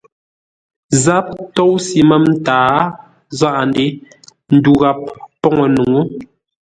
Záp 1.03 1.25
tóusʉ 1.55 1.99
mə̂m-taa, 2.09 2.73
záʼa-ndě 3.39 3.85
ndu 4.55 4.71
ghap 4.79 5.01
poŋə́ 5.41 5.67
nuŋú. 5.75 6.01